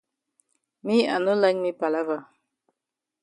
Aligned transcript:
Me 0.85 0.95
I 1.15 1.17
no 1.25 1.33
like 1.43 1.57
me 1.63 1.71
palava. 1.81 2.17